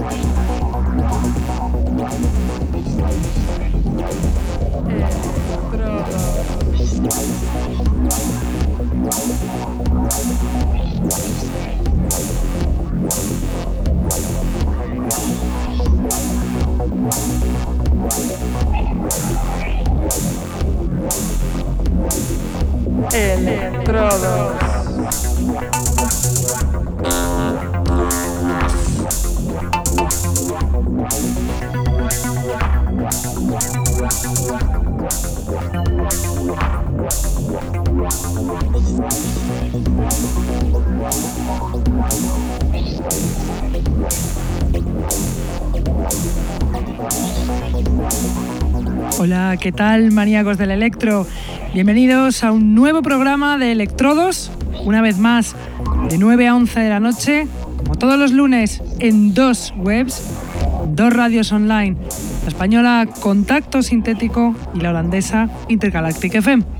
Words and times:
Estrada. 0.00 0.49
Electrodos. 23.12 24.60
¿Qué 49.60 49.72
tal, 49.72 50.10
maníacos 50.10 50.56
del 50.56 50.70
electro? 50.70 51.26
Bienvenidos 51.74 52.42
a 52.44 52.50
un 52.50 52.74
nuevo 52.74 53.02
programa 53.02 53.58
de 53.58 53.72
Electrodos, 53.72 54.50
una 54.84 55.02
vez 55.02 55.18
más, 55.18 55.54
de 56.08 56.16
9 56.16 56.48
a 56.48 56.56
11 56.56 56.80
de 56.80 56.88
la 56.88 56.98
noche, 56.98 57.46
como 57.76 57.94
todos 57.96 58.18
los 58.18 58.32
lunes, 58.32 58.82
en 59.00 59.34
dos 59.34 59.74
webs, 59.76 60.22
dos 60.88 61.12
radios 61.12 61.52
online, 61.52 61.96
la 62.42 62.48
española 62.48 63.06
Contacto 63.20 63.82
Sintético 63.82 64.54
y 64.74 64.80
la 64.80 64.90
holandesa 64.90 65.50
Intergalactic 65.68 66.36
FM. 66.36 66.79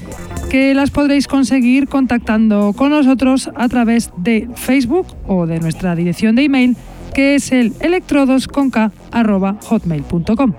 que 0.51 0.73
las 0.73 0.91
podréis 0.91 1.27
conseguir 1.29 1.87
contactando 1.87 2.73
con 2.73 2.89
nosotros 2.89 3.49
a 3.55 3.69
través 3.69 4.11
de 4.17 4.49
Facebook 4.55 5.07
o 5.25 5.47
de 5.47 5.61
nuestra 5.61 5.95
dirección 5.95 6.35
de 6.35 6.43
email 6.43 6.75
que 7.13 7.35
es 7.35 7.53
el 7.53 7.71
electrodosconk.hotmail.com. 7.79 10.53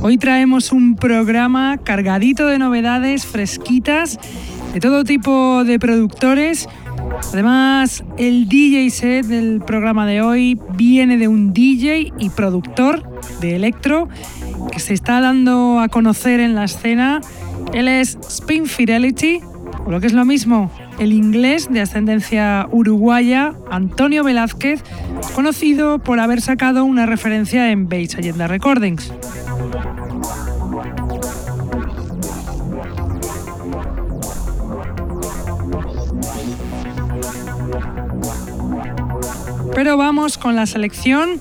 Hoy 0.00 0.16
traemos 0.16 0.72
un 0.72 0.96
programa 0.96 1.76
cargadito 1.84 2.46
de 2.46 2.58
novedades 2.58 3.26
fresquitas 3.26 4.18
de 4.72 4.80
todo 4.80 5.04
tipo 5.04 5.64
de 5.64 5.78
productores 5.78 6.66
Además, 7.32 8.04
el 8.18 8.48
DJ 8.48 8.90
set 8.90 9.26
del 9.26 9.60
programa 9.60 10.06
de 10.06 10.22
hoy 10.22 10.58
viene 10.74 11.16
de 11.16 11.28
un 11.28 11.52
DJ 11.52 12.12
y 12.18 12.30
productor 12.30 13.02
de 13.40 13.56
electro 13.56 14.08
que 14.70 14.80
se 14.80 14.94
está 14.94 15.20
dando 15.20 15.80
a 15.80 15.88
conocer 15.88 16.40
en 16.40 16.54
la 16.54 16.64
escena. 16.64 17.20
Él 17.72 17.88
es 17.88 18.18
Spin 18.28 18.66
Fidelity, 18.66 19.40
o 19.84 19.90
lo 19.90 20.00
que 20.00 20.06
es 20.06 20.12
lo 20.12 20.24
mismo, 20.24 20.70
el 20.98 21.12
inglés 21.12 21.68
de 21.70 21.80
ascendencia 21.80 22.66
uruguaya 22.70 23.54
Antonio 23.70 24.24
Velázquez, 24.24 24.82
conocido 25.34 25.98
por 25.98 26.20
haber 26.20 26.40
sacado 26.40 26.84
una 26.84 27.06
referencia 27.06 27.70
en 27.70 27.88
Bates 27.88 28.16
Agenda 28.16 28.46
Recordings. 28.46 29.12
Pero 39.74 39.96
vamos 39.96 40.38
con 40.38 40.56
la 40.56 40.66
selección 40.66 41.40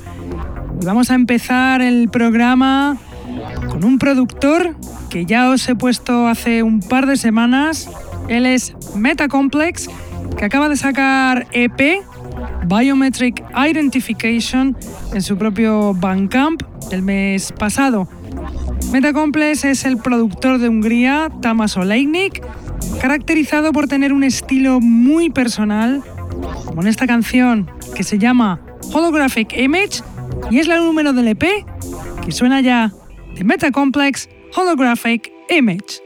vamos 0.84 1.12
a 1.12 1.16
empezar 1.16 1.81
el 1.81 2.09
programa 2.09 2.97
con 3.69 3.84
un 3.84 4.00
productor 4.00 4.75
que 5.09 5.25
ya 5.25 5.50
os 5.50 5.68
he 5.69 5.75
puesto 5.75 6.28
hace 6.28 6.64
un 6.64 6.80
par 6.80 7.06
de 7.06 7.18
semanas. 7.18 7.90
Él 8.28 8.46
es 8.46 8.74
Metacomplex, 8.96 9.90
que 10.38 10.46
acaba 10.46 10.69
de 10.69 10.78
sacar 10.78 11.47
EP, 11.52 12.02
Biometric 12.66 13.44
Identification, 13.56 14.75
en 15.13 15.22
su 15.22 15.38
propio 15.38 15.94
Bandcamp 15.94 16.63
el 16.92 17.02
mes 17.02 17.52
pasado. 17.52 18.08
Metacomplex 18.92 19.66
es 19.66 19.86
el 19.86 19.98
productor 19.98 20.58
de 20.59 20.69
Hungría, 20.69 21.30
Tamas 21.42 21.78
Oleinik, 21.78 22.42
caracterizado 23.00 23.72
por 23.72 23.88
tener 23.88 24.13
un 24.13 24.24
estilo 24.24 24.80
muy 24.80 25.30
personal, 25.30 26.03
como 26.71 26.83
en 26.83 26.87
esta 26.87 27.05
canción 27.05 27.69
que 27.97 28.01
se 28.05 28.17
llama 28.17 28.61
Holographic 28.93 29.51
Image 29.57 30.03
y 30.49 30.59
es 30.59 30.69
la 30.69 30.77
número 30.77 31.11
del 31.11 31.27
EP 31.27 31.43
que 32.23 32.31
suena 32.31 32.61
ya 32.61 32.93
de 33.35 33.43
Metacomplex 33.43 34.29
Holographic 34.55 35.33
Image. 35.49 36.01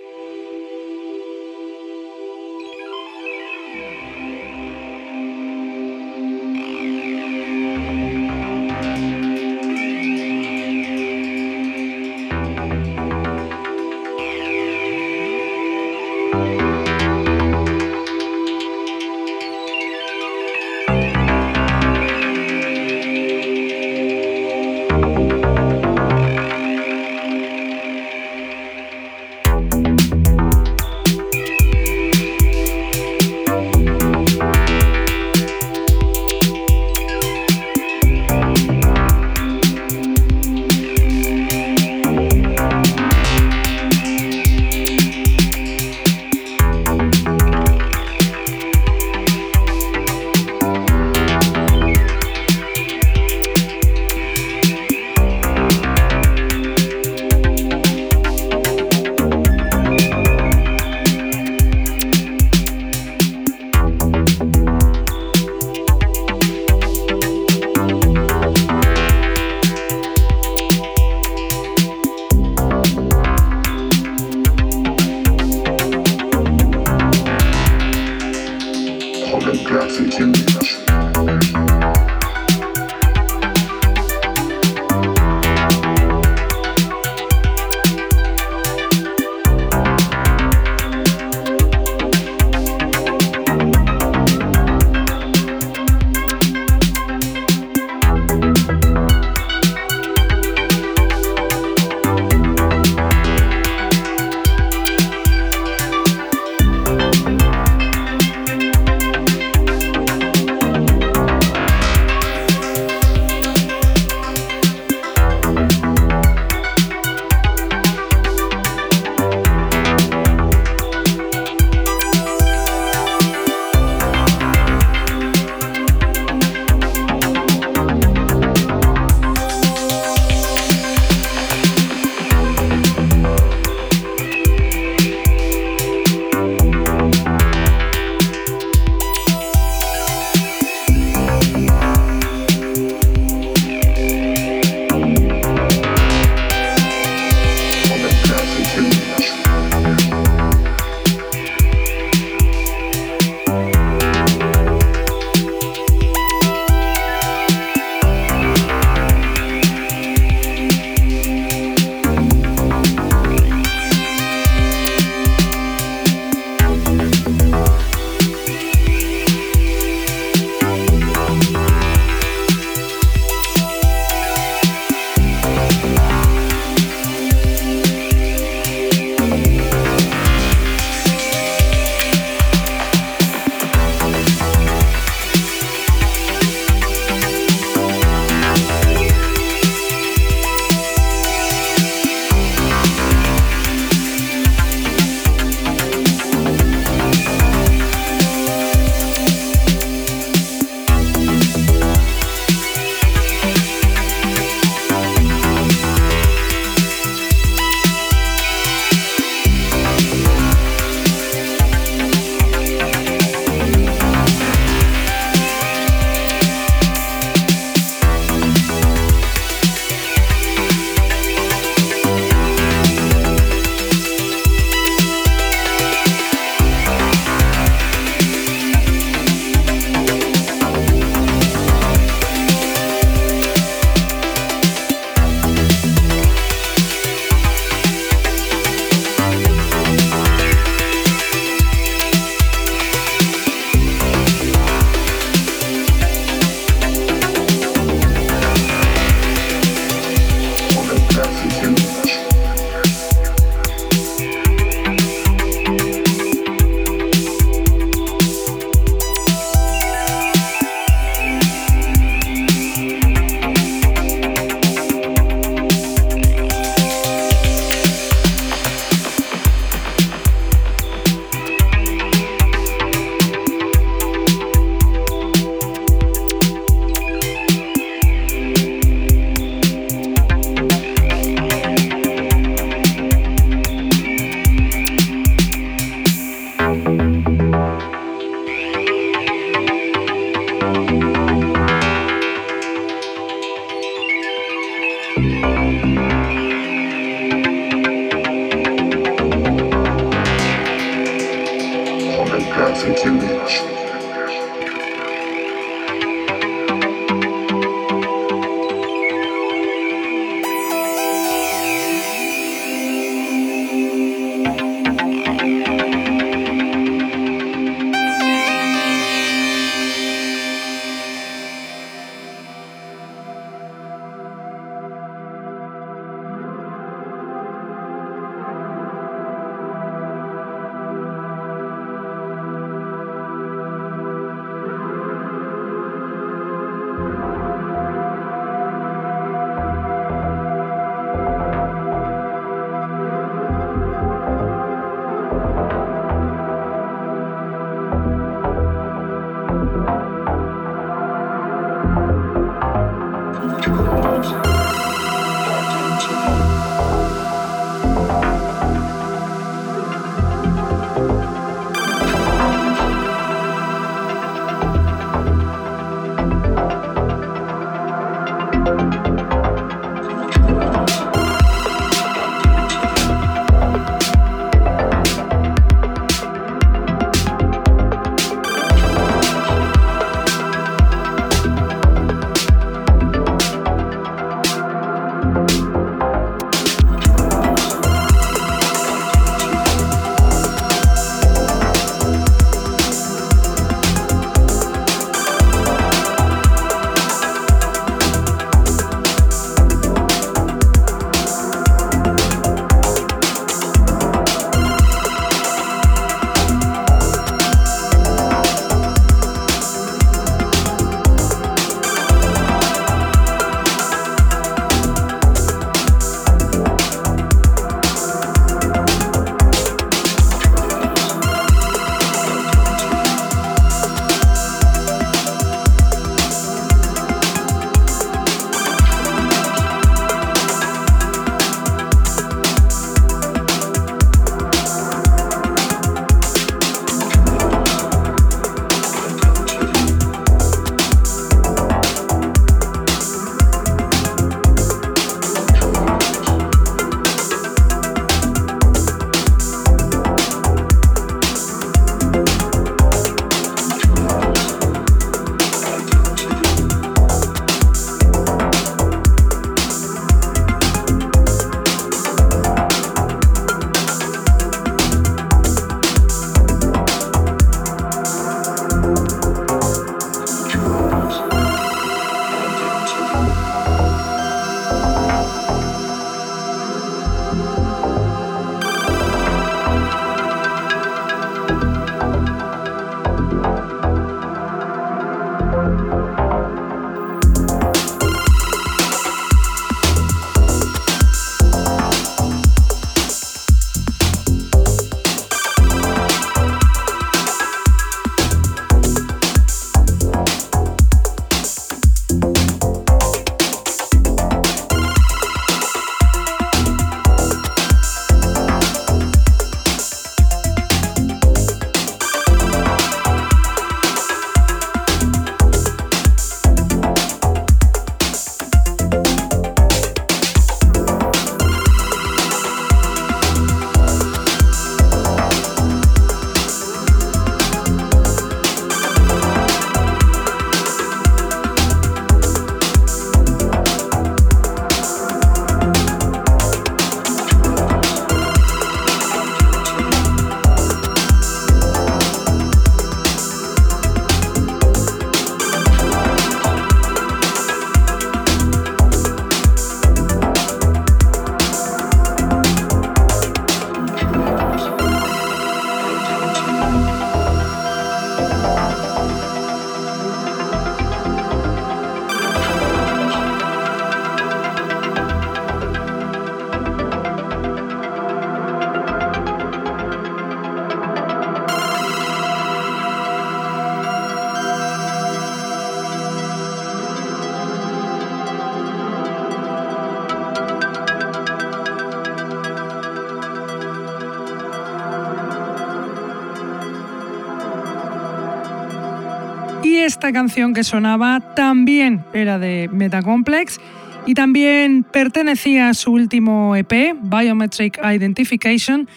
Esta 590.05 590.19
canción 590.19 590.53
que 590.53 590.63
sonaba 590.63 591.33
también 591.35 592.05
era 592.13 592.37
de 592.37 592.69
Metacomplex 592.71 593.59
y 594.05 594.13
también 594.13 594.83
pertenecía 594.83 595.69
a 595.69 595.73
su 595.73 595.93
último 595.93 596.55
EP, 596.55 596.95
Biometric 597.01 597.79
Identification, 597.83 598.87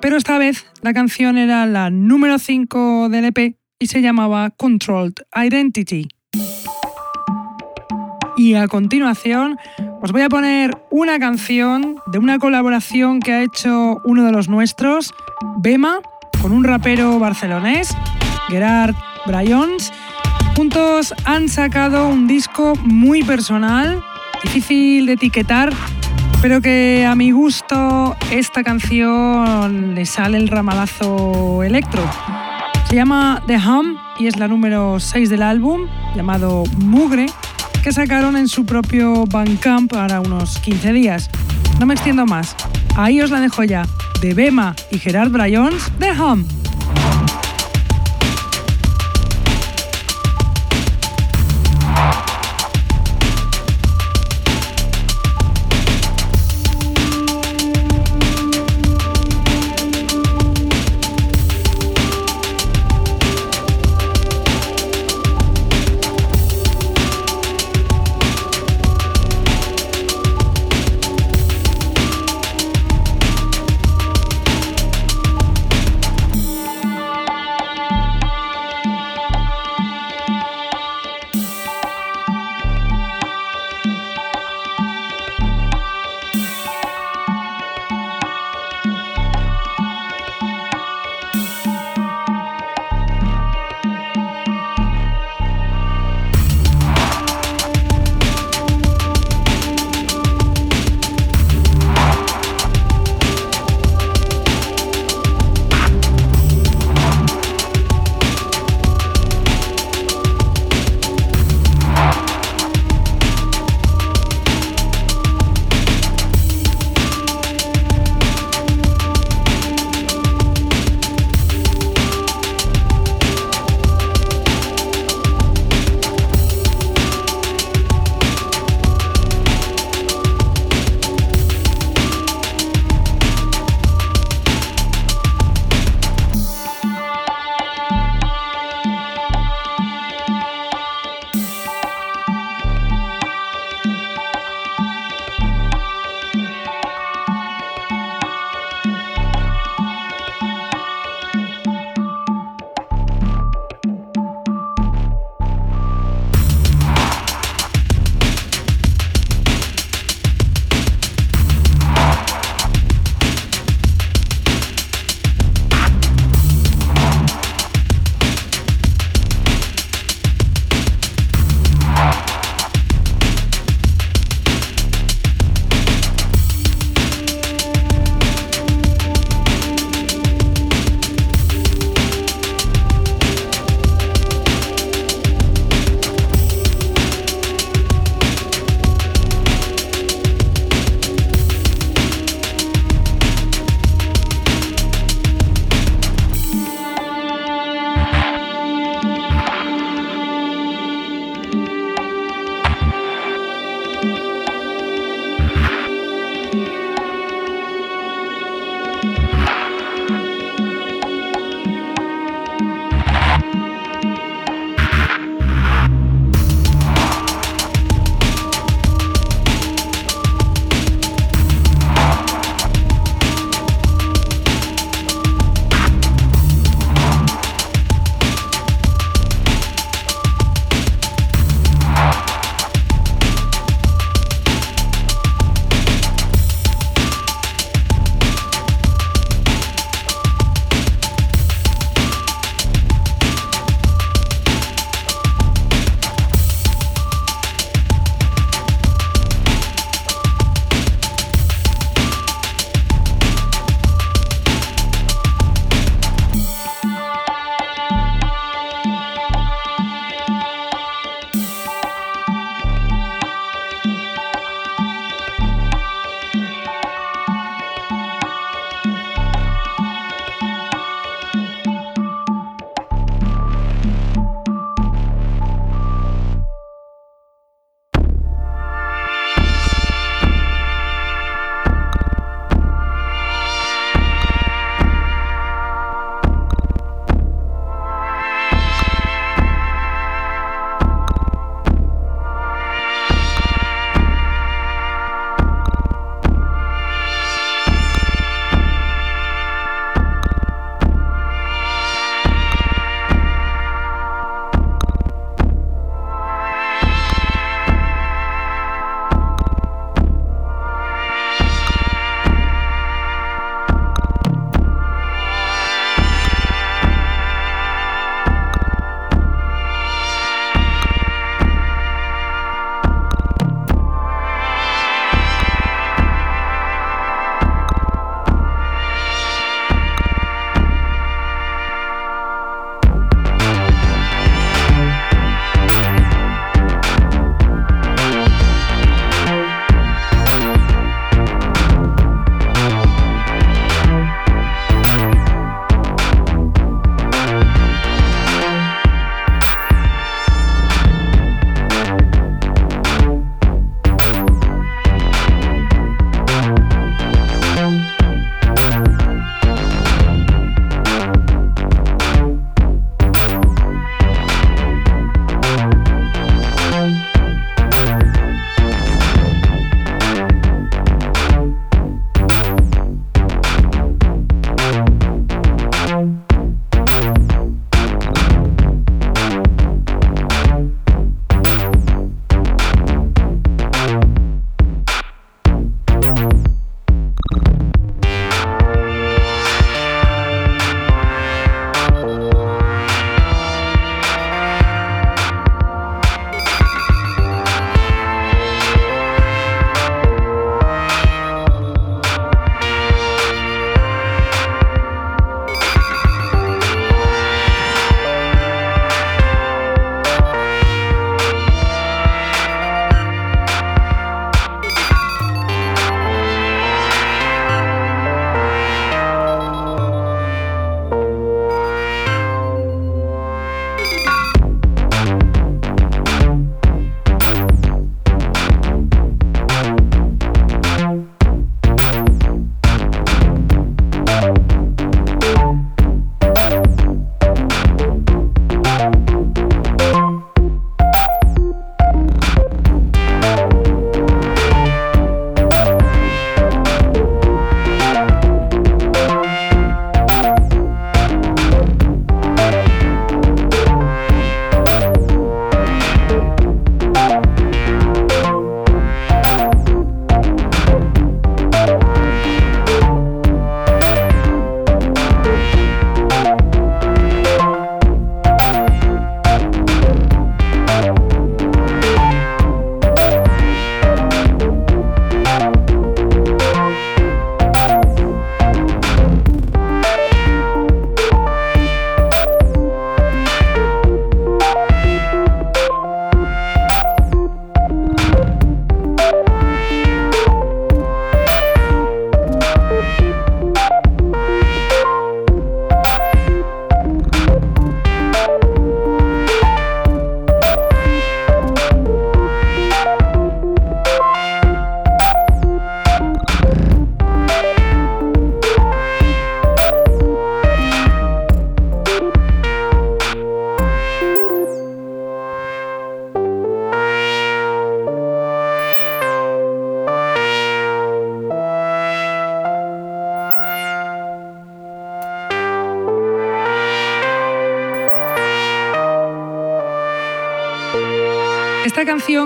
pero 0.00 0.16
esta 0.16 0.38
vez 0.38 0.64
la 0.80 0.94
canción 0.94 1.36
era 1.36 1.66
la 1.66 1.90
número 1.90 2.38
5 2.38 3.10
del 3.10 3.26
EP 3.26 3.56
y 3.78 3.86
se 3.88 4.00
llamaba 4.00 4.48
Controlled 4.48 5.16
Identity. 5.36 6.08
Y 8.38 8.54
a 8.54 8.68
continuación 8.68 9.58
os 10.00 10.12
voy 10.12 10.22
a 10.22 10.30
poner 10.30 10.78
una 10.90 11.18
canción 11.18 11.96
de 12.06 12.18
una 12.18 12.38
colaboración 12.38 13.20
que 13.20 13.34
ha 13.34 13.42
hecho 13.42 14.00
uno 14.02 14.24
de 14.24 14.32
los 14.32 14.48
nuestros, 14.48 15.12
Bema, 15.58 16.00
con 16.40 16.52
un 16.52 16.64
rapero 16.64 17.18
barcelonés, 17.18 17.94
Gerard 18.48 18.94
Bryons. 19.26 19.92
Juntos 20.58 21.14
han 21.24 21.48
sacado 21.48 22.08
un 22.08 22.26
disco 22.26 22.74
muy 22.82 23.22
personal, 23.22 24.02
difícil 24.42 25.06
de 25.06 25.12
etiquetar, 25.12 25.72
pero 26.42 26.60
que 26.60 27.06
a 27.06 27.14
mi 27.14 27.30
gusto 27.30 28.16
esta 28.32 28.64
canción 28.64 29.94
le 29.94 30.04
sale 30.04 30.36
el 30.36 30.48
ramalazo 30.48 31.62
electro. 31.62 32.02
Se 32.88 32.96
llama 32.96 33.40
The 33.46 33.56
Hum 33.56 33.98
y 34.18 34.26
es 34.26 34.36
la 34.36 34.48
número 34.48 34.98
6 34.98 35.30
del 35.30 35.42
álbum, 35.42 35.82
llamado 36.16 36.64
Mugre, 36.78 37.26
que 37.84 37.92
sacaron 37.92 38.36
en 38.36 38.48
su 38.48 38.66
propio 38.66 39.26
Bandcamp 39.26 39.92
para 39.92 40.20
unos 40.20 40.58
15 40.58 40.92
días. 40.92 41.30
No 41.78 41.86
me 41.86 41.94
extiendo 41.94 42.26
más. 42.26 42.56
Ahí 42.96 43.20
os 43.20 43.30
la 43.30 43.38
dejo 43.38 43.62
ya. 43.62 43.86
De 44.20 44.34
Bema 44.34 44.74
y 44.90 44.98
Gerard 44.98 45.30
Bryons, 45.30 45.92
The 46.00 46.20
Hum. 46.20 46.57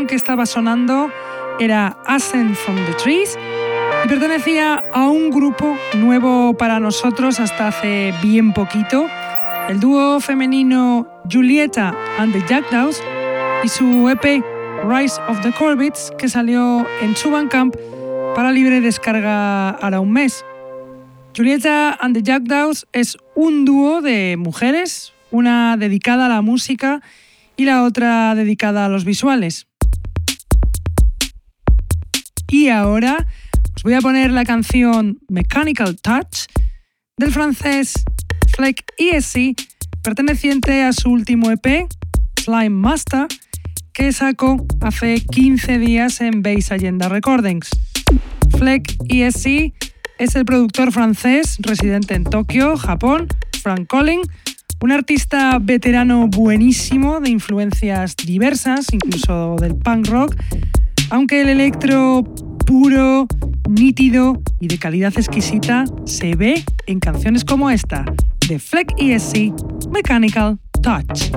Que 0.07 0.15
estaba 0.15 0.47
sonando 0.47 1.11
era 1.61 1.97
Ascent 2.07 2.57
from 2.57 2.77
the 2.87 2.95
Trees 2.95 3.39
y 4.05 4.09
pertenecía 4.09 4.83
a 4.93 5.09
un 5.09 5.31
grupo 5.31 5.77
nuevo 5.95 6.55
para 6.55 6.81
nosotros 6.81 7.41
hasta 7.41 7.69
hace 7.69 8.13
bien 8.23 8.53
poquito, 8.53 9.07
el 9.69 9.81
dúo 9.81 10.21
femenino 10.21 11.07
Julieta 11.31 11.95
and 12.19 12.33
the 12.33 12.43
Jackdaws 12.49 13.03
y 13.63 13.69
su 13.69 14.09
EP 14.09 14.43
Rise 14.85 15.21
of 15.29 15.41
the 15.43 15.53
Corbits 15.53 16.13
que 16.19 16.29
salió 16.29 16.87
en 17.01 17.15
Camp 17.49 17.77
para 18.35 18.51
libre 18.51 18.81
descarga 18.81 19.71
ahora 19.71 20.01
un 20.01 20.13
mes. 20.13 20.45
Julieta 21.37 21.97
and 22.01 22.15
the 22.15 22.23
Jackdaws 22.23 22.87
es 22.93 23.17
un 23.35 23.65
dúo 23.65 24.01
de 24.01 24.37
mujeres, 24.37 25.13
una 25.31 25.77
dedicada 25.77 26.27
a 26.27 26.29
la 26.29 26.43
música 26.43 27.03
y 27.57 27.65
la 27.65 27.85
otra 27.85 28.35
dedicada 28.35 28.87
a 28.87 28.89
los 28.89 29.05
visuales. 29.05 29.67
Y 32.53 32.69
ahora 32.69 33.27
os 33.75 33.83
voy 33.83 33.95
a 33.95 34.03
poner 34.03 34.31
la 34.31 34.45
canción 34.45 35.19
Mechanical 35.31 35.97
Touch 35.99 36.49
del 37.17 37.33
francés 37.33 38.05
Fleck 38.55 38.85
ESC, 38.99 39.57
perteneciente 40.03 40.83
a 40.83 40.93
su 40.93 41.11
último 41.11 41.51
EP, 41.51 41.87
Slime 42.39 42.69
Master, 42.69 43.27
que 43.95 44.13
sacó 44.13 44.67
hace 44.83 45.23
15 45.23 45.79
días 45.79 46.21
en 46.21 46.43
Base 46.43 46.75
Agenda 46.75 47.09
Recordings. 47.09 47.71
Fleck 48.59 48.99
ESC 49.09 49.73
es 50.19 50.37
el 50.37 50.45
productor 50.45 50.93
francés 50.93 51.57
residente 51.59 52.13
en 52.13 52.25
Tokio, 52.25 52.77
Japón, 52.77 53.29
Frank 53.63 53.87
Collin, 53.87 54.21
un 54.83 54.93
artista 54.93 55.59
veterano 55.59 56.29
buenísimo 56.29 57.19
de 57.21 57.31
influencias 57.31 58.15
diversas, 58.15 58.93
incluso 58.93 59.57
del 59.59 59.75
punk 59.75 60.09
rock, 60.09 60.37
aunque 61.13 61.43
el 61.43 61.51
electro 61.51 62.25
puro, 62.67 63.27
nítido 63.69 64.41
y 64.61 64.69
de 64.69 64.79
calidad 64.79 65.13
exquisita 65.15 65.85
se 66.07 66.35
ve 66.35 66.65
en 66.87 67.01
canciones 67.01 67.45
como 67.45 67.69
esta, 67.69 68.07
de 68.49 68.59
Fleck 68.59 68.95
ESC 68.97 69.53
Mechanical 69.91 70.59
Touch. 70.83 71.31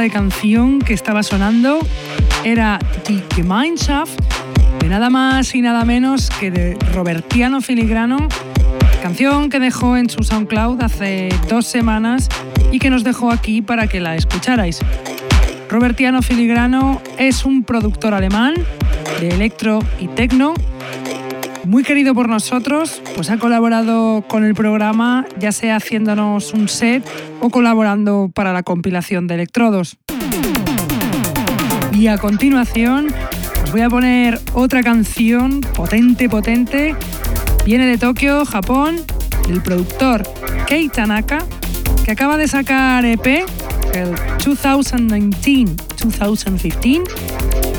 De 0.00 0.10
canción 0.10 0.78
que 0.78 0.94
estaba 0.94 1.22
sonando 1.22 1.78
era 2.42 2.78
The 3.04 3.22
Gemeinschaft, 3.34 4.18
de 4.80 4.88
nada 4.88 5.10
más 5.10 5.54
y 5.54 5.60
nada 5.60 5.84
menos 5.84 6.30
que 6.30 6.50
de 6.50 6.78
Robertiano 6.94 7.60
Filigrano, 7.60 8.28
canción 9.02 9.50
que 9.50 9.60
dejó 9.60 9.98
en 9.98 10.08
su 10.08 10.22
SoundCloud 10.22 10.82
hace 10.82 11.28
dos 11.48 11.66
semanas 11.66 12.28
y 12.72 12.78
que 12.78 12.88
nos 12.88 13.04
dejó 13.04 13.30
aquí 13.30 13.60
para 13.60 13.88
que 13.88 14.00
la 14.00 14.16
escucharais. 14.16 14.80
Robertiano 15.68 16.22
Filigrano 16.22 17.02
es 17.18 17.44
un 17.44 17.62
productor 17.62 18.14
alemán 18.14 18.54
de 19.20 19.28
electro 19.28 19.80
y 19.98 20.08
techno 20.08 20.54
muy 21.64 21.82
querido 21.82 22.14
por 22.14 22.28
nosotros, 22.28 23.02
pues 23.14 23.30
ha 23.30 23.38
colaborado 23.38 24.22
con 24.28 24.44
el 24.44 24.54
programa, 24.54 25.26
ya 25.38 25.52
sea 25.52 25.76
haciéndonos 25.76 26.52
un 26.52 26.68
set 26.68 27.02
o 27.40 27.48
colaborando 27.50 28.30
para 28.34 28.52
la 28.52 28.62
compilación 28.62 29.26
de 29.26 29.34
electrodos. 29.34 29.96
Y 31.92 32.06
a 32.06 32.18
continuación 32.18 33.08
os 33.64 33.72
voy 33.72 33.80
a 33.82 33.88
poner 33.88 34.40
otra 34.52 34.82
canción 34.82 35.60
potente, 35.60 36.28
potente. 36.28 36.94
Viene 37.64 37.86
de 37.86 37.98
Tokio, 37.98 38.44
Japón, 38.44 38.96
del 39.46 39.62
productor 39.62 40.24
Kei 40.66 40.88
Tanaka, 40.88 41.44
que 42.04 42.10
acaba 42.10 42.36
de 42.36 42.48
sacar 42.48 43.04
EP, 43.04 43.44
el 43.94 44.12
2019-2015, 44.38 47.02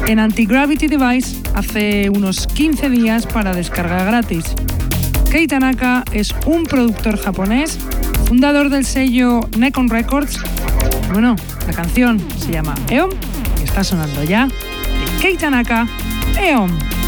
en 0.08 0.20
Anti-Gravity 0.20 0.88
Device 0.88 1.38
hace 1.56 2.10
unos 2.10 2.48
15 2.48 2.90
días 2.90 3.26
para 3.26 3.54
descarga 3.54 4.04
gratis. 4.04 4.46
Kei 5.32 5.48
Tanaka 5.48 6.04
es 6.12 6.34
un 6.46 6.64
productor 6.64 7.18
japonés, 7.18 7.78
fundador 8.26 8.70
del 8.70 8.86
sello 8.86 9.42
Nekon 9.58 9.90
Records. 9.90 10.40
Bueno, 11.12 11.36
la 11.68 11.74
canción 11.74 12.20
se 12.38 12.52
llama 12.52 12.76
Eon 12.90 13.12
y 13.60 13.64
está 13.64 13.84
sonando 13.84 14.24
ya 14.24 14.48
de 14.48 15.22
Kei 15.22 15.38
Tanaka, 15.38 15.88
Eon. 16.40 17.01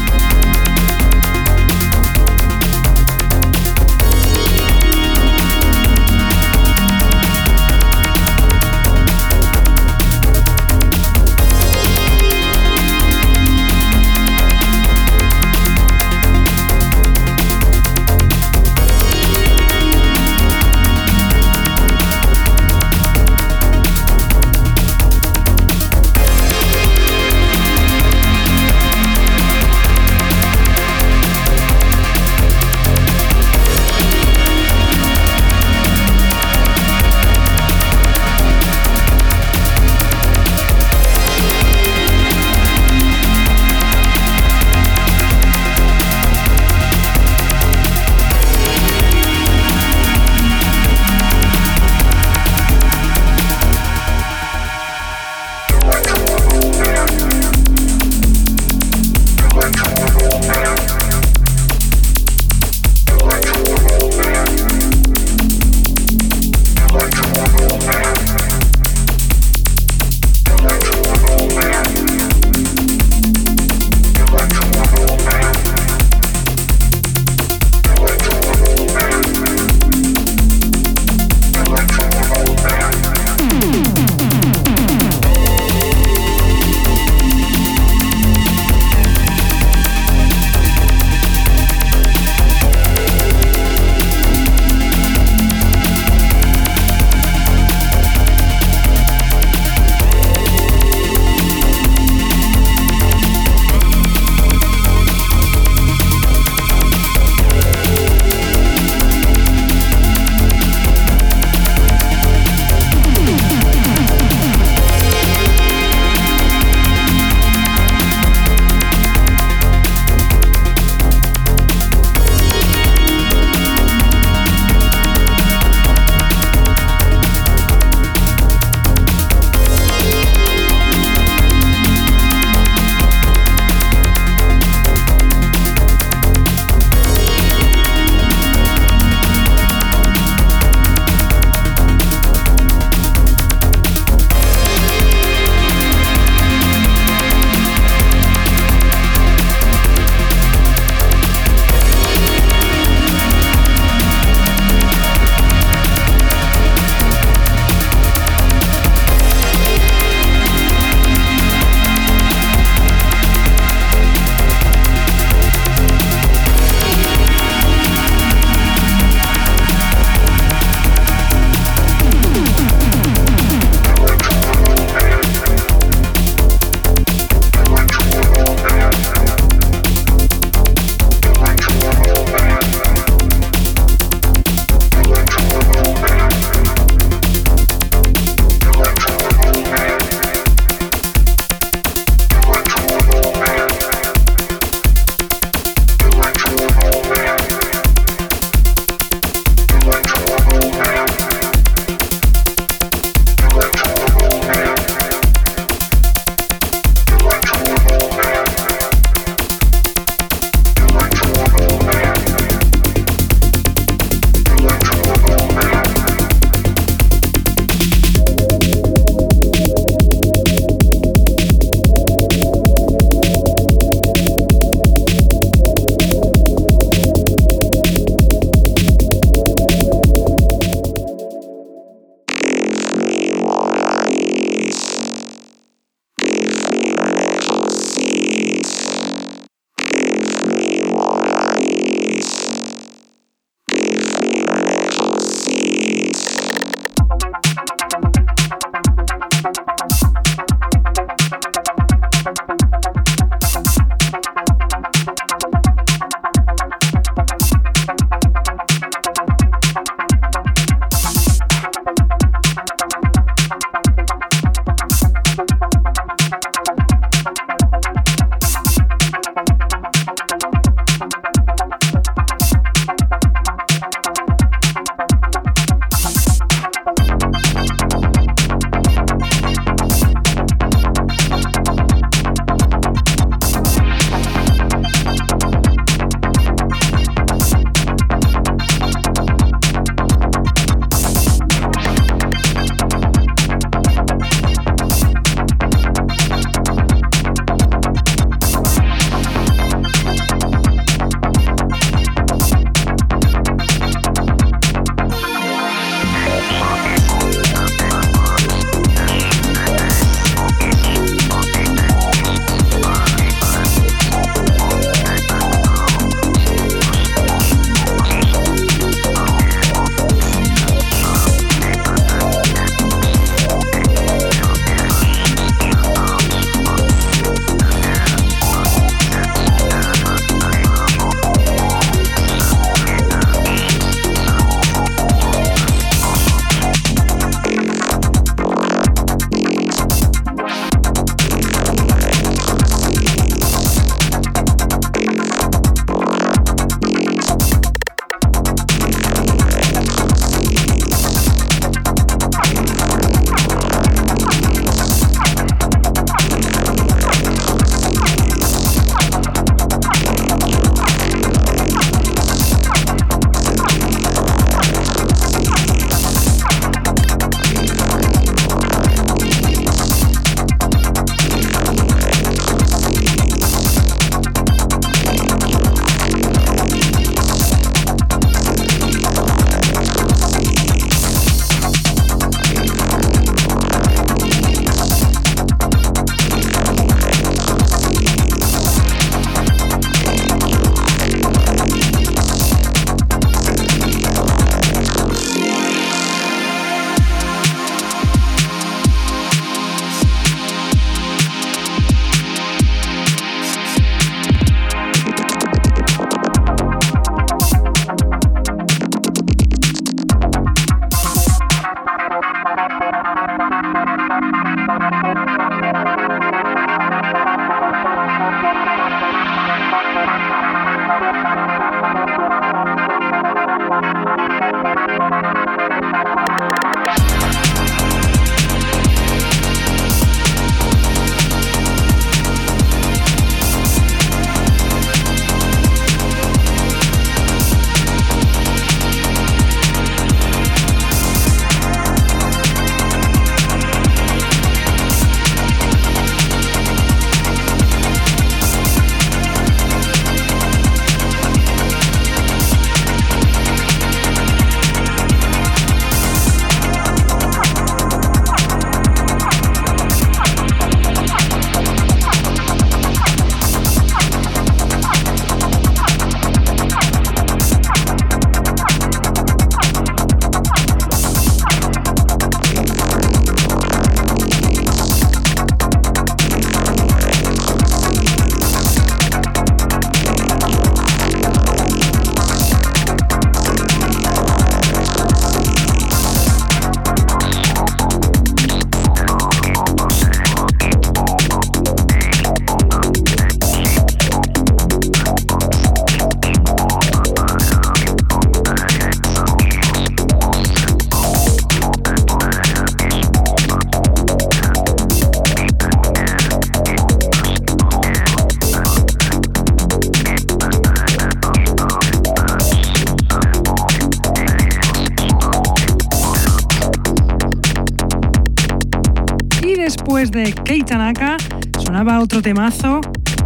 Temazo, 522.24 522.80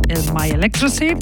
el 0.08 0.18
My 0.34 0.50
Electroseed, 0.50 1.18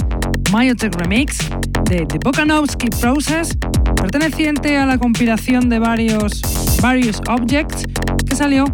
Myotech 0.50 0.94
Remix 0.94 1.46
de 1.84 2.06
The 2.06 2.18
Bokanovsky 2.24 2.88
Process, 2.88 3.54
perteneciente 3.94 4.78
a 4.78 4.86
la 4.86 4.96
compilación 4.96 5.68
de 5.68 5.78
varios, 5.78 6.40
various 6.80 7.20
Objects 7.28 7.84
que 8.26 8.34
salió 8.34 8.64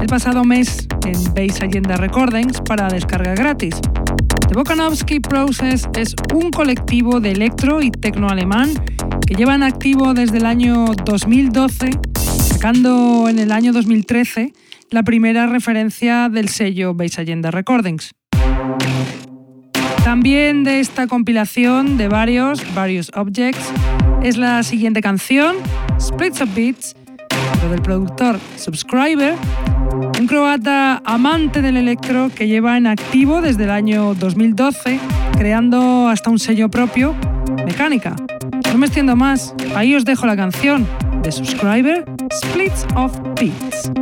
el 0.00 0.06
pasado 0.06 0.44
mes 0.44 0.88
en 1.04 1.22
Base 1.34 1.62
Agenda 1.62 1.96
Recordings 1.96 2.62
para 2.62 2.88
descarga 2.88 3.34
gratis. 3.34 3.78
The 4.48 4.54
Bokanovsky 4.54 5.20
Process 5.20 5.86
es 5.94 6.14
un 6.32 6.50
colectivo 6.50 7.20
de 7.20 7.32
electro 7.32 7.82
y 7.82 7.90
tecno 7.90 8.30
alemán 8.30 8.70
que 9.26 9.34
llevan 9.34 9.62
activo 9.62 10.14
desde 10.14 10.38
el 10.38 10.46
año 10.46 10.86
2012, 11.04 11.90
sacando 12.16 13.28
en 13.28 13.40
el 13.40 13.52
año 13.52 13.74
2013 13.74 14.54
la 14.90 15.02
primera 15.02 15.46
referencia 15.46 16.30
del 16.30 16.48
sello 16.48 16.94
Base 16.94 17.20
Agenda 17.20 17.50
Recordings. 17.50 18.17
También 20.18 20.64
de 20.64 20.80
esta 20.80 21.06
compilación 21.06 21.96
de 21.96 22.08
varios, 22.08 22.74
varios 22.74 23.12
objects, 23.14 23.70
es 24.20 24.36
la 24.36 24.64
siguiente 24.64 25.00
canción, 25.00 25.54
Splits 26.00 26.40
of 26.40 26.52
Beats, 26.56 26.96
del 27.70 27.80
productor 27.82 28.40
Subscriber, 28.56 29.36
un 30.18 30.26
croata 30.26 31.00
amante 31.04 31.62
del 31.62 31.76
electro 31.76 32.32
que 32.34 32.48
lleva 32.48 32.76
en 32.76 32.88
activo 32.88 33.40
desde 33.40 33.62
el 33.62 33.70
año 33.70 34.14
2012, 34.14 34.98
creando 35.36 36.08
hasta 36.08 36.30
un 36.30 36.40
sello 36.40 36.68
propio, 36.68 37.14
Mecánica. 37.64 38.16
No 38.72 38.78
me 38.78 38.86
extiendo 38.86 39.14
más, 39.14 39.54
ahí 39.76 39.94
os 39.94 40.04
dejo 40.04 40.26
la 40.26 40.34
canción 40.34 40.84
de 41.22 41.30
Subscriber, 41.30 42.04
Splits 42.32 42.88
of 42.96 43.16
Beats. 43.36 43.92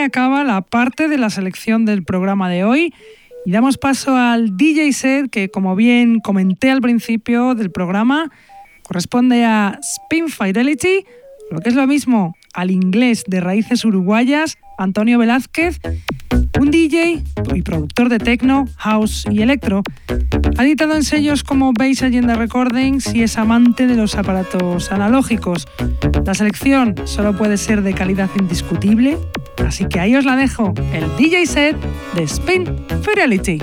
Acaba 0.00 0.44
la 0.44 0.62
parte 0.62 1.08
de 1.08 1.18
la 1.18 1.30
selección 1.30 1.84
del 1.84 2.02
programa 2.02 2.48
de 2.48 2.64
hoy 2.64 2.94
y 3.44 3.52
damos 3.52 3.76
paso 3.76 4.16
al 4.16 4.56
DJ 4.56 4.92
set 4.92 5.30
que, 5.30 5.50
como 5.50 5.76
bien 5.76 6.20
comenté 6.20 6.70
al 6.70 6.80
principio 6.80 7.54
del 7.54 7.70
programa, 7.70 8.30
corresponde 8.82 9.44
a 9.44 9.78
Spin 9.82 10.28
Fidelity, 10.28 11.04
lo 11.50 11.60
que 11.60 11.68
es 11.68 11.74
lo 11.74 11.86
mismo 11.86 12.34
al 12.54 12.70
inglés 12.70 13.24
de 13.26 13.40
raíces 13.40 13.84
uruguayas, 13.84 14.58
Antonio 14.78 15.18
Velázquez, 15.18 15.80
un 16.58 16.70
DJ 16.70 17.22
y 17.54 17.62
productor 17.62 18.08
de 18.08 18.18
techno, 18.18 18.66
house 18.76 19.24
y 19.30 19.42
electro. 19.42 19.82
Ha 20.56 20.64
editado 20.64 20.94
en 20.94 21.04
sellos 21.04 21.44
como 21.44 21.72
Base 21.72 22.06
Agenda 22.06 22.34
Recordings 22.34 23.14
y 23.14 23.22
es 23.22 23.38
amante 23.38 23.86
de 23.86 23.96
los 23.96 24.16
aparatos 24.16 24.90
analógicos. 24.92 25.66
La 26.24 26.34
selección 26.34 26.94
solo 27.04 27.36
puede 27.36 27.56
ser 27.56 27.82
de 27.82 27.94
calidad 27.94 28.30
indiscutible, 28.38 29.18
así 29.66 29.86
que 29.86 30.00
ahí 30.00 30.16
os 30.16 30.24
la 30.24 30.36
dejo, 30.36 30.74
el 30.92 31.04
DJ 31.16 31.46
set 31.46 31.76
de 32.14 32.22
Spin 32.22 32.66
Fidelity. 33.02 33.60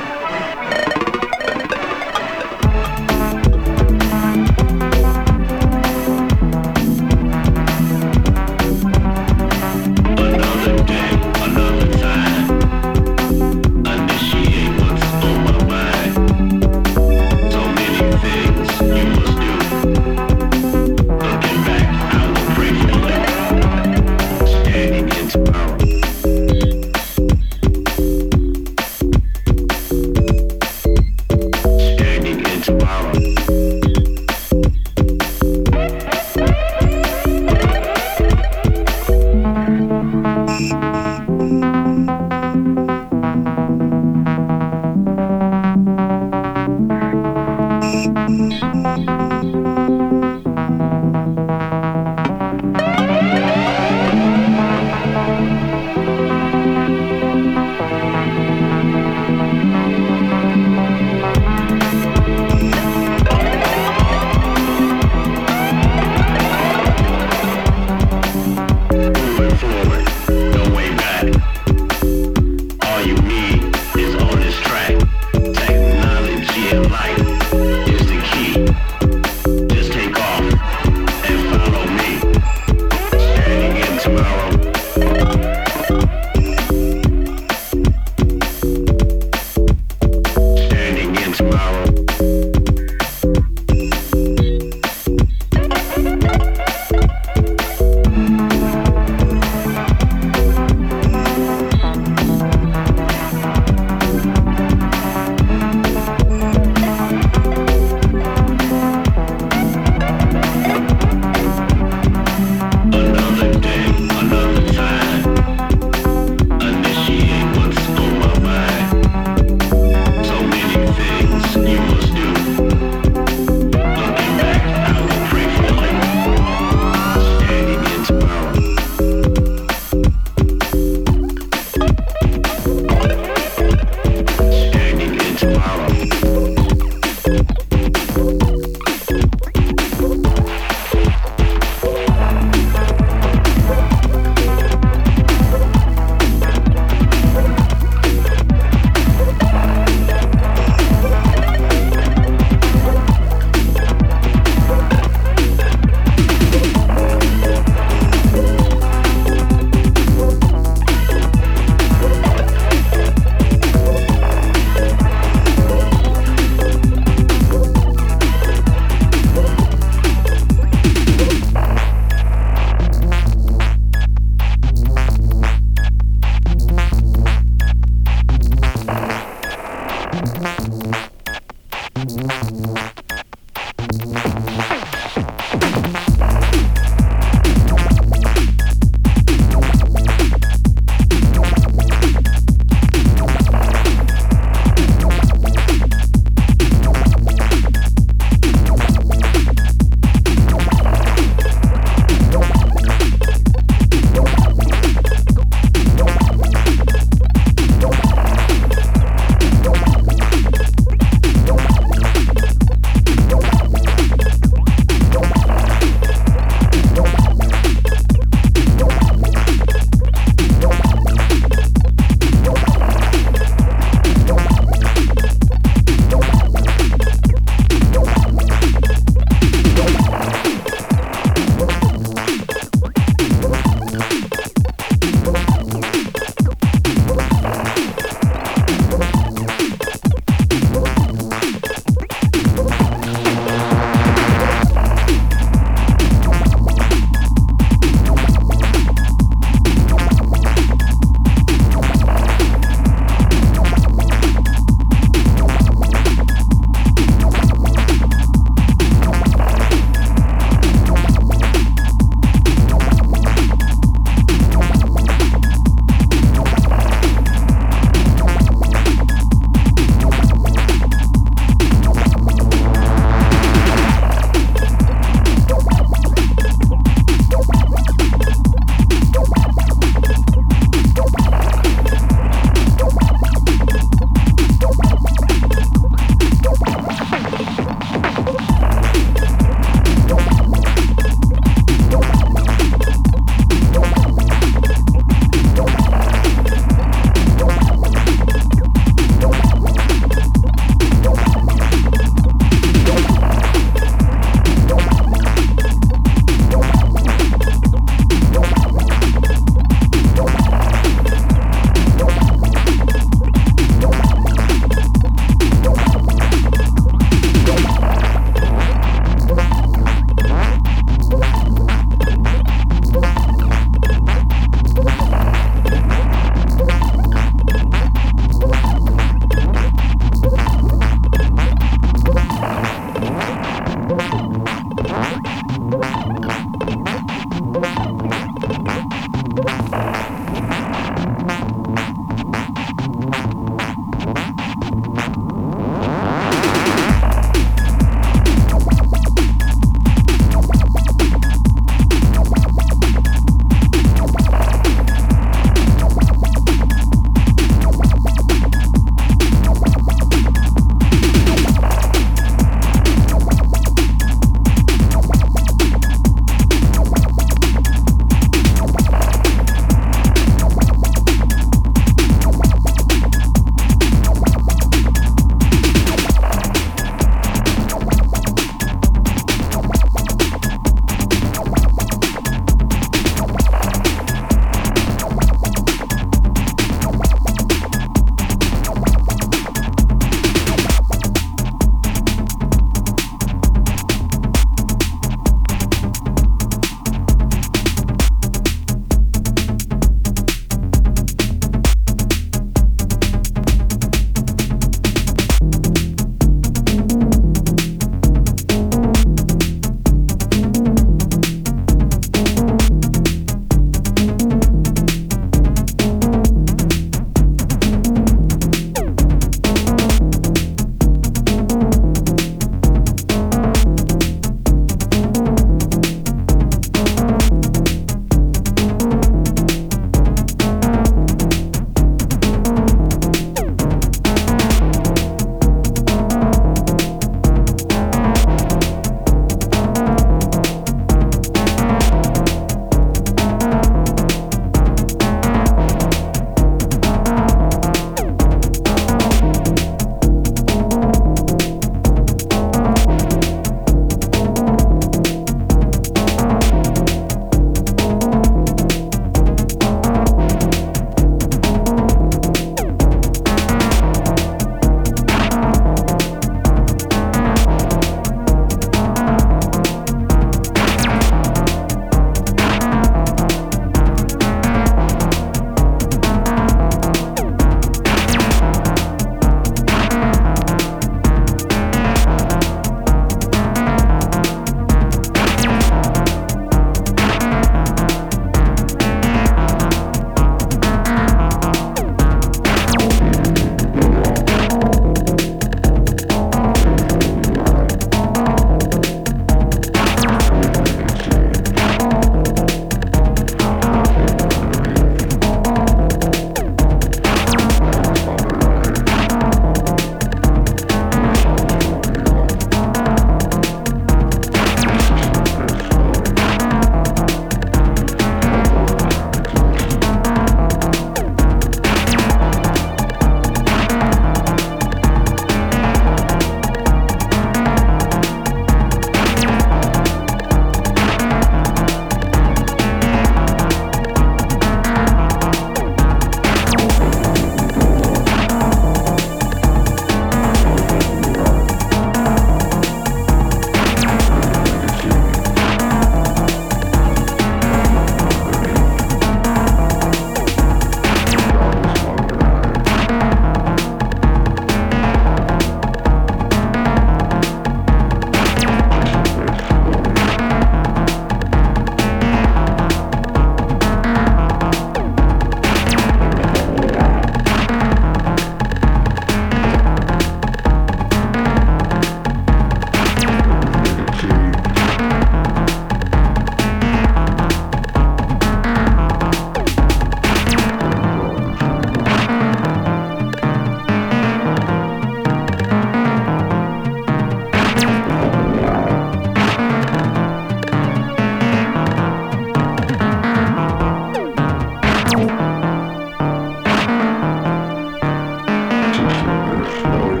slower. 599.61 600.00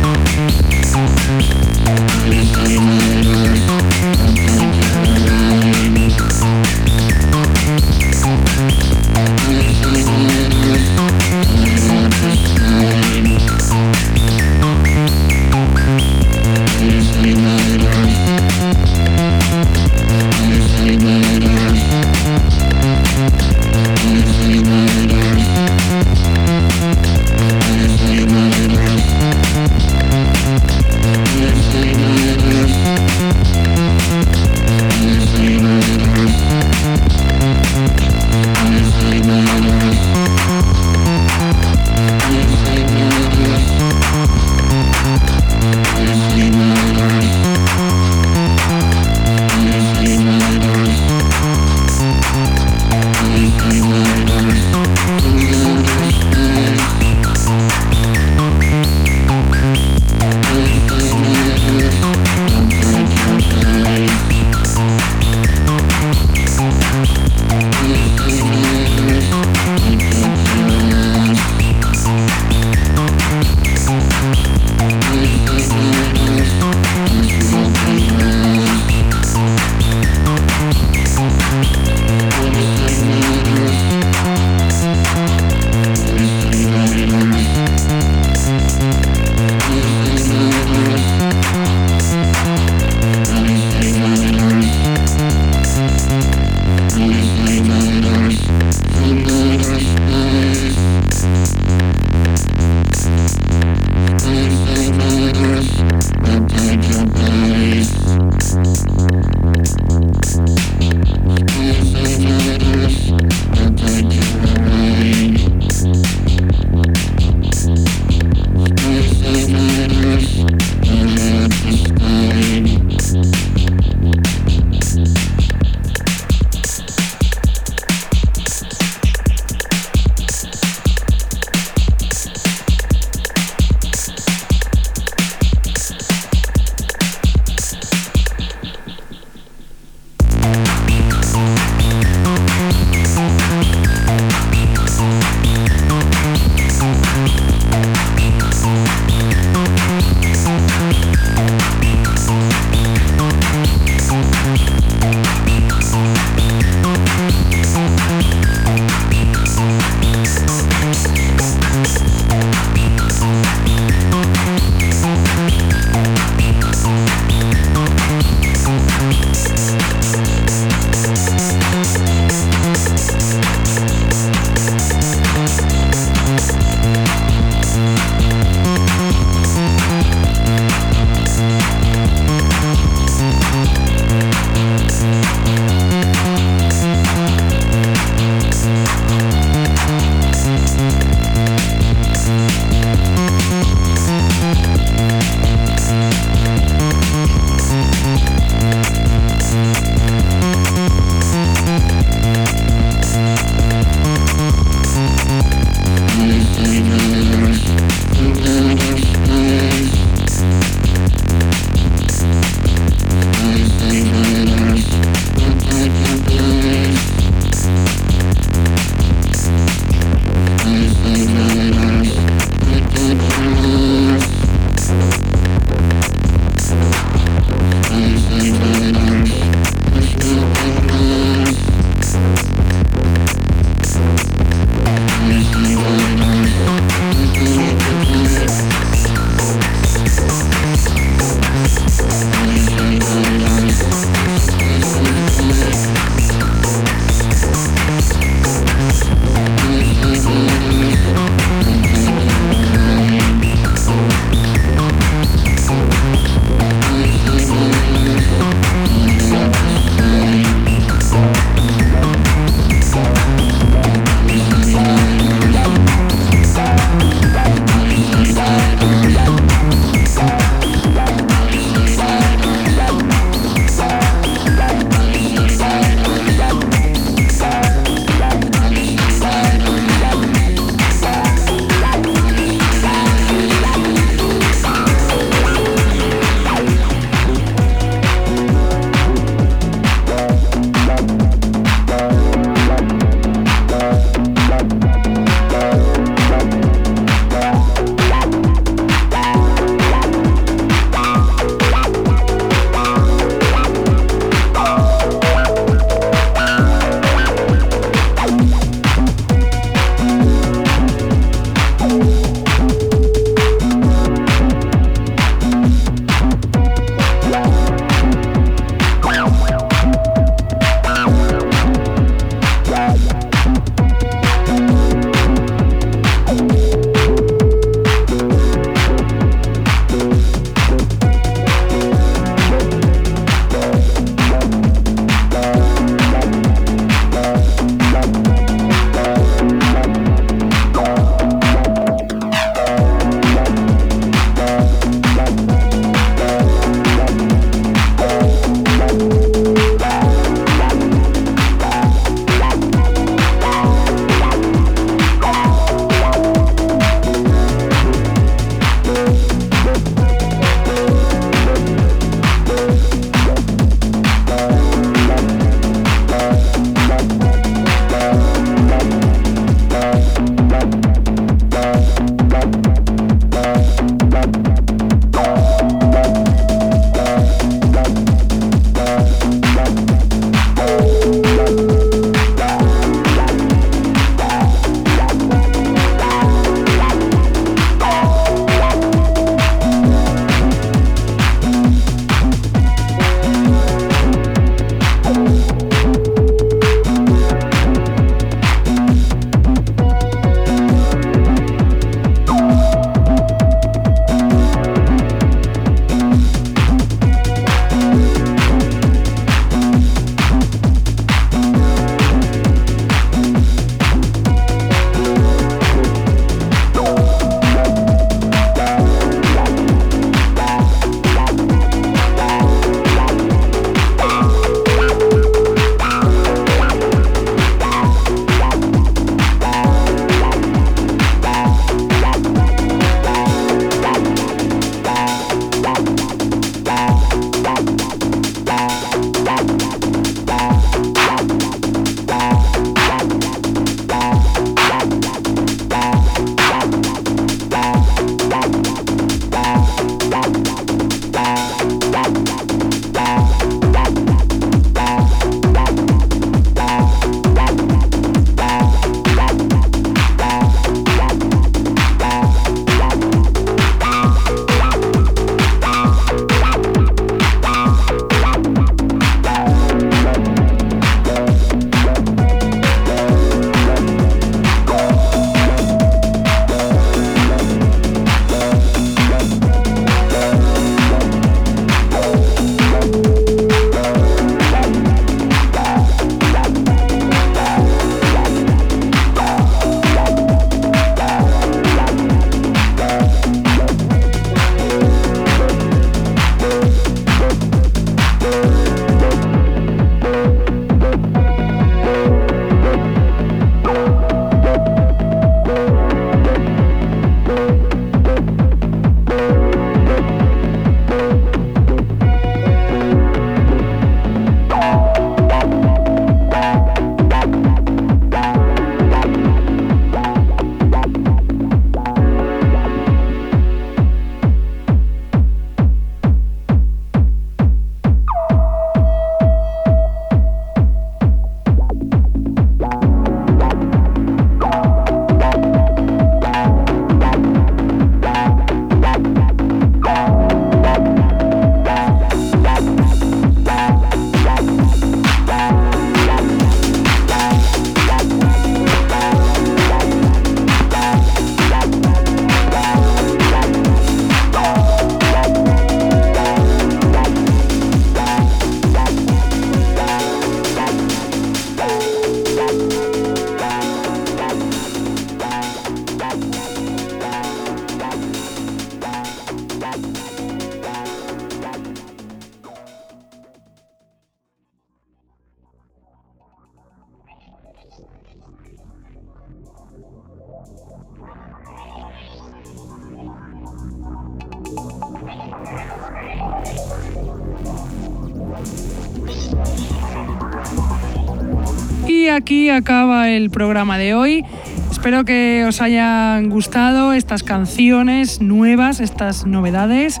El 593.18 593.30
programa 593.30 593.78
de 593.78 593.94
hoy. 593.94 594.24
Espero 594.70 595.04
que 595.04 595.44
os 595.46 595.60
hayan 595.60 596.30
gustado 596.30 596.92
estas 596.92 597.24
canciones 597.24 598.20
nuevas, 598.20 598.80
estas 598.80 599.26
novedades. 599.26 600.00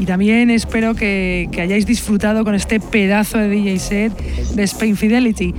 Y 0.00 0.06
también 0.06 0.50
espero 0.50 0.94
que, 0.94 1.48
hayáis 1.60 1.86
disfrutado 1.86 2.44
con 2.44 2.54
este 2.54 2.80
pedazo 2.80 3.38
de 3.38 3.48
DJ 3.48 3.78
set 3.78 4.12
de 4.54 4.62
Spain 4.64 4.96
Fidelity. 4.96 5.54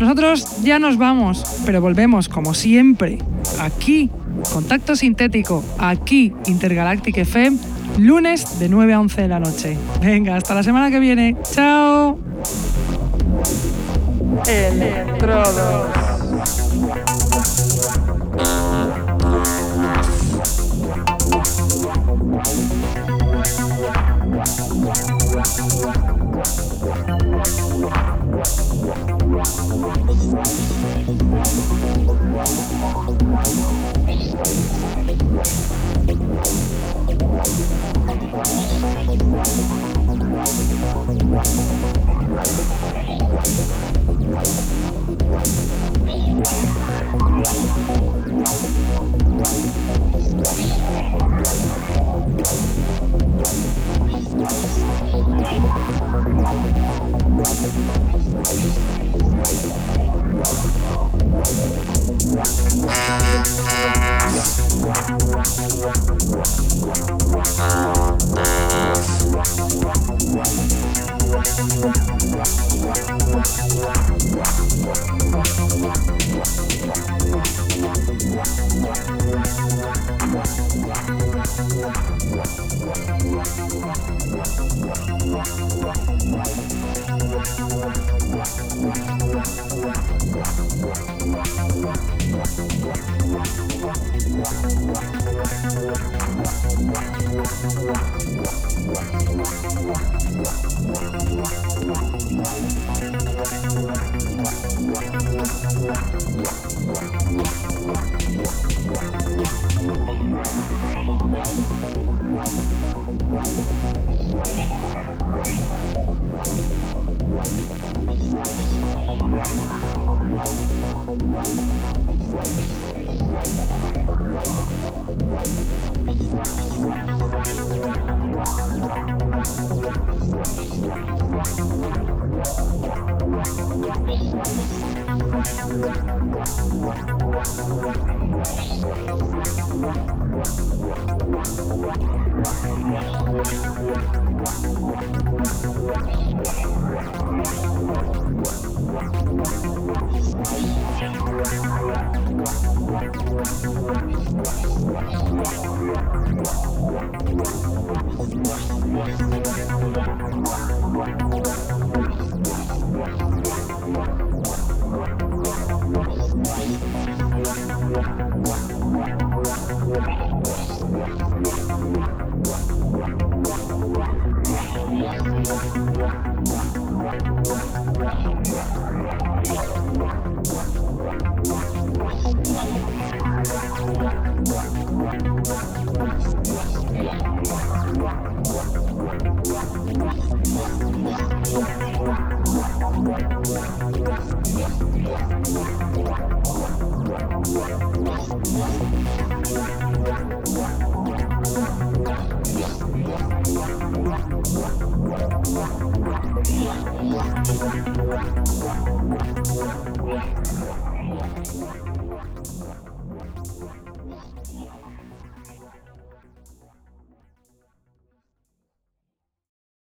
Nosotros 0.00 0.62
ya 0.64 0.78
nos 0.78 0.98
vamos, 0.98 1.62
pero 1.64 1.80
volvemos 1.80 2.28
como 2.28 2.52
siempre 2.52 3.18
aquí, 3.60 4.10
Contacto 4.52 4.96
Sintético, 4.96 5.64
aquí 5.78 6.32
Intergalactic 6.46 7.18
FM, 7.18 7.58
lunes 7.98 8.58
de 8.58 8.68
9 8.68 8.92
a 8.92 9.00
11 9.00 9.22
de 9.22 9.28
la 9.28 9.40
noche. 9.40 9.76
Venga, 10.00 10.36
hasta 10.36 10.54
la 10.54 10.62
semana 10.62 10.90
que 10.90 10.98
viene. 10.98 11.36
Chao. 11.52 12.18
Thank 71.58 71.97